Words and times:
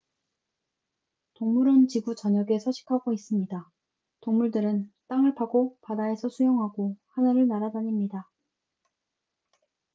동물은 1.35 1.87
지구 1.87 2.15
전역에 2.15 2.57
서식하고 2.57 3.13
있습니다 3.13 3.71
동물들은 4.21 4.91
땅을 5.09 5.35
파고 5.35 5.77
바다에서 5.83 6.27
수영하고 6.27 6.97
하늘을 7.13 7.47
날아다닙니다 7.47 8.27